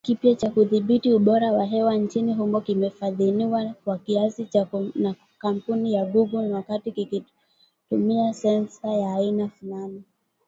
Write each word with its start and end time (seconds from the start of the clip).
Kifaa 0.03 0.13
kipya 0.19 0.35
cha 0.35 0.49
kudhibiti 0.49 1.13
ubora 1.13 1.51
wa 1.51 1.65
hewa 1.65 1.95
nchini 1.95 2.33
humo 2.33 2.61
kimefadhiliwa 2.61 3.73
kwa 3.83 3.97
kiasi 3.97 4.47
na 4.95 5.15
kampuni 5.37 5.93
ya 5.93 6.05
Google, 6.05 6.53
wakati 6.53 6.91
kikitumia 6.91 8.33
sensa 8.33 8.87
ya 8.87 9.13
aina 9.15 9.49
fulani. 9.49 10.03